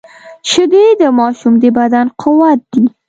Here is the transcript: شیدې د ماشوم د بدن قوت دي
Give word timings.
شیدې 0.49 0.85
د 1.01 1.03
ماشوم 1.17 1.53
د 1.63 1.65
بدن 1.77 2.05
قوت 2.21 2.59
دي 2.73 2.85